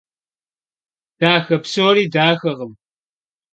Daxe 1.19 1.55
psori 1.63 2.05
daxekhım. 2.13 2.73